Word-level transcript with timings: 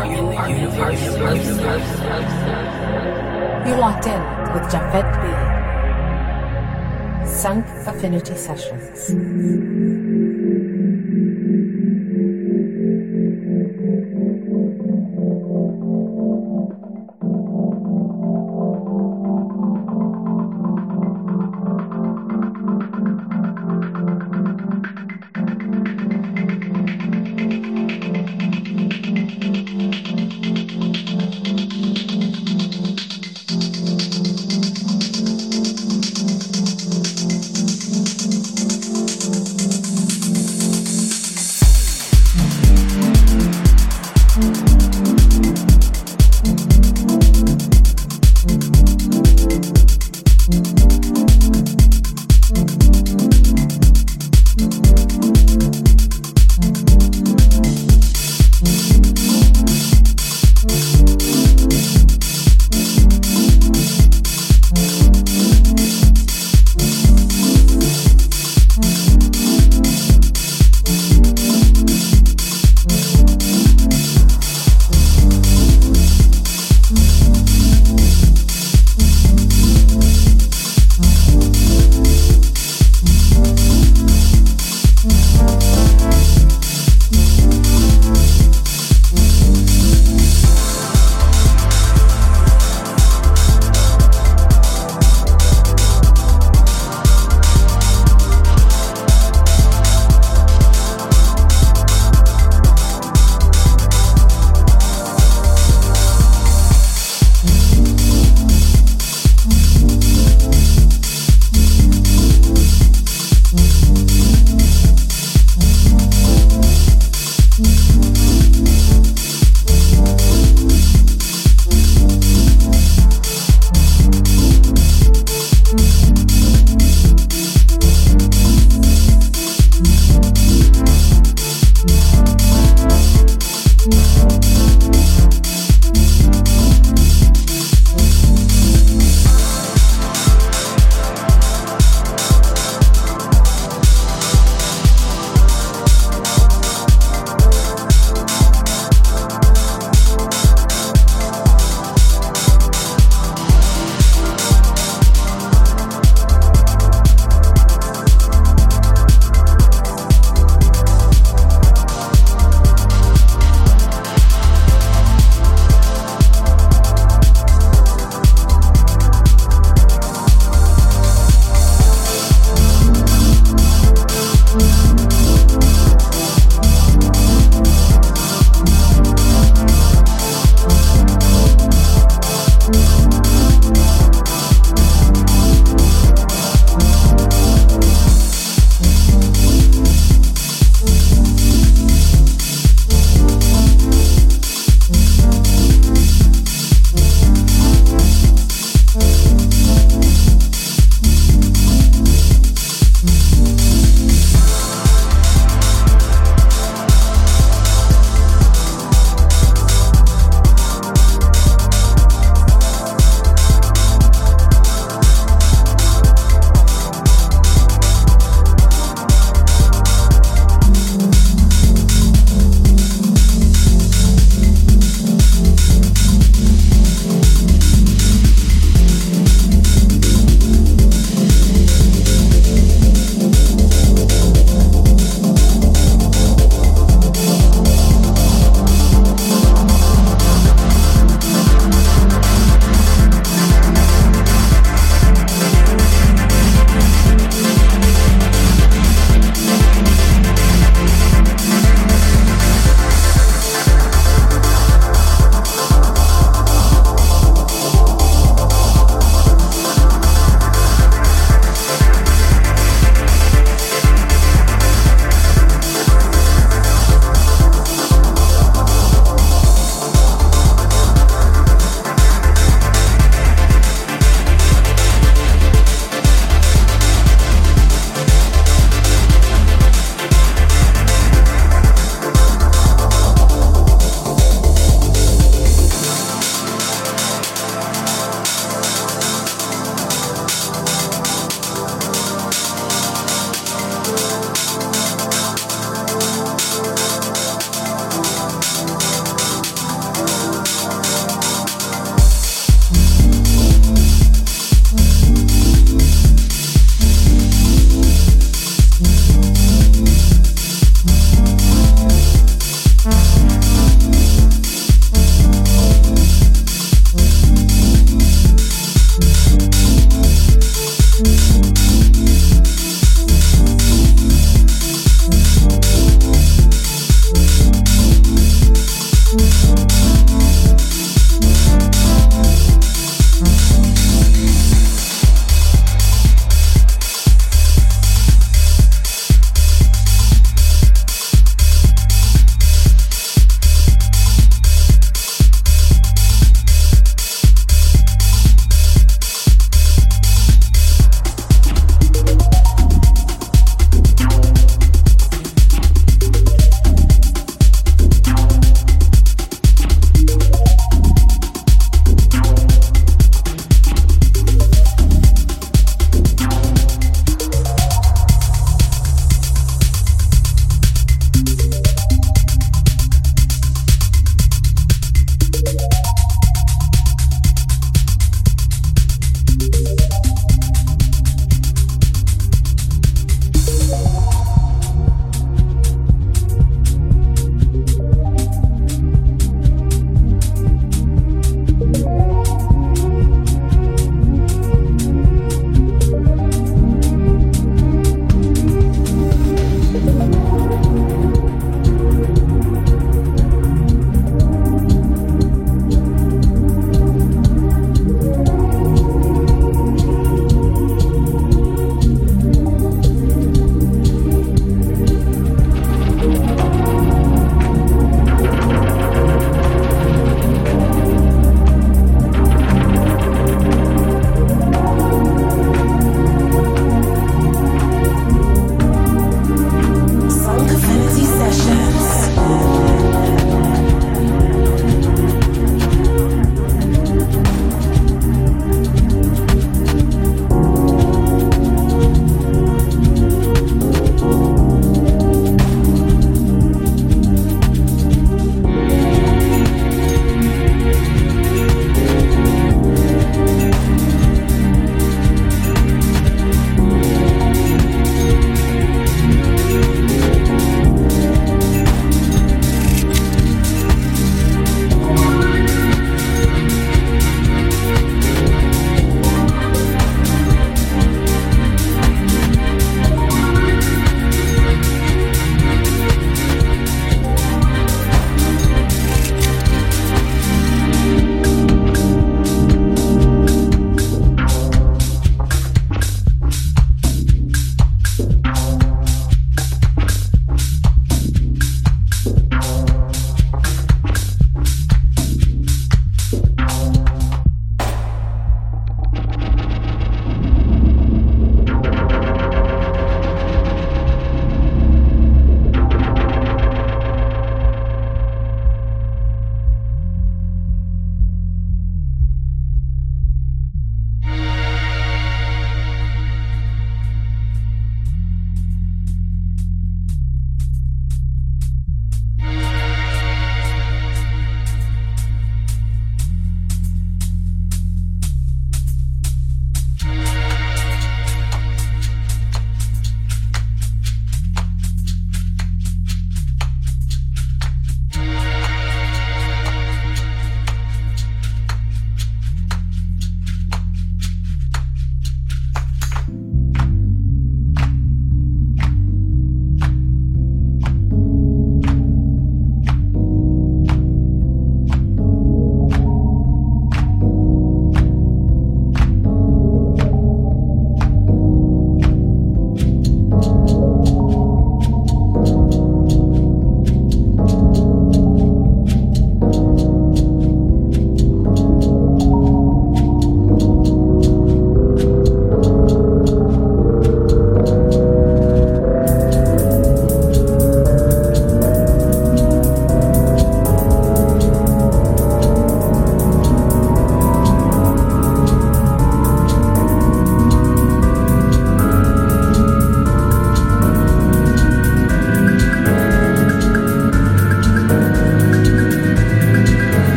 You're 0.00 0.08
locked 3.76 4.06
in 4.06 4.20
with 4.54 4.62
Jafet 4.72 5.04
B. 5.20 5.24
Sunk 7.28 7.66
Affinity 7.86 8.34
Sessions. 8.34 9.99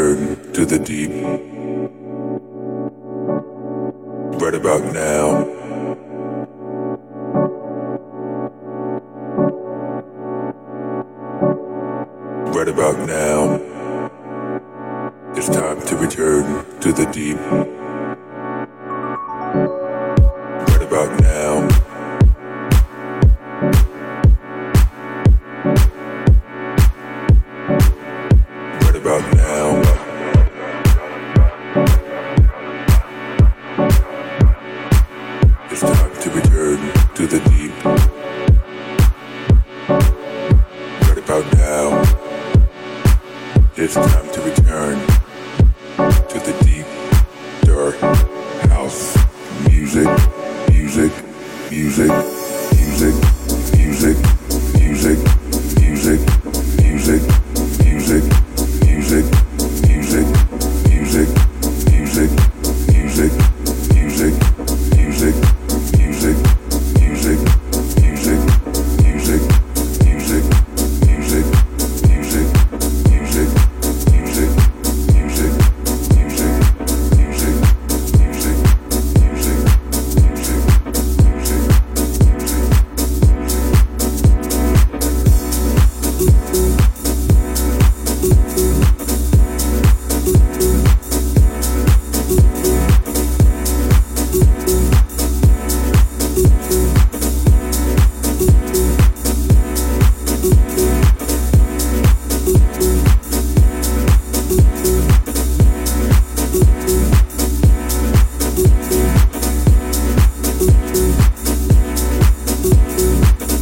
return 0.00 0.52
to 0.52 0.64
the 0.64 0.78
deep. 0.78 1.10
Right 4.40 4.54
about 4.54 4.84
now. 4.92 5.29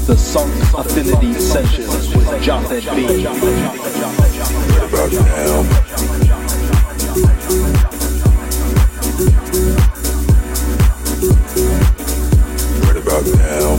the 0.09 0.17
Sunk 0.17 0.55
Affinity 0.73 1.35
Sessions 1.35 2.09
with 2.17 2.27
Jothet 2.43 2.81
B. 2.97 3.27
About 4.87 5.13
now? 5.13 5.63
What 12.87 12.97
about 12.97 13.27
now? 13.37 13.78